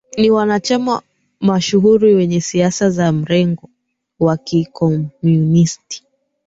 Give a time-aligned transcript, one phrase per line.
[0.17, 1.01] Ni wanachama
[1.39, 3.69] mashuhuri wenye siasa za mrengo
[4.19, 6.03] wa kikomunisti